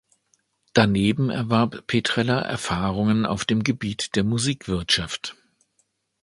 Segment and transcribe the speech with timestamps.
[0.73, 5.35] Daneben erwarb Petrella Erfahrungen auf dem Gebiet der Musikwirtschaft.